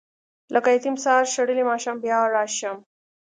لکه 0.53 0.69
یتیم 0.75 0.95
سهار 1.03 1.23
شړلی 1.33 1.63
ماښام 1.71 1.97
بیا 2.03 2.17
راشم. 2.35 2.77